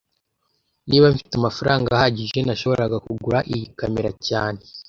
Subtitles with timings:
[0.89, 4.61] Niba mfite amafaranga ahagije, nashoboraga kugura iyi kamera cyane